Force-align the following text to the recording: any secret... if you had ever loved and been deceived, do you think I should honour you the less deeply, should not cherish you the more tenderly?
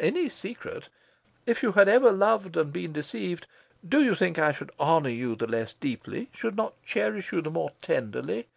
any 0.00 0.28
secret... 0.28 0.88
if 1.46 1.62
you 1.62 1.70
had 1.70 1.88
ever 1.88 2.10
loved 2.10 2.56
and 2.56 2.72
been 2.72 2.92
deceived, 2.92 3.46
do 3.88 4.02
you 4.02 4.12
think 4.12 4.40
I 4.40 4.50
should 4.50 4.72
honour 4.80 5.08
you 5.08 5.36
the 5.36 5.46
less 5.46 5.72
deeply, 5.74 6.30
should 6.32 6.56
not 6.56 6.74
cherish 6.84 7.30
you 7.30 7.40
the 7.40 7.50
more 7.52 7.70
tenderly? 7.80 8.48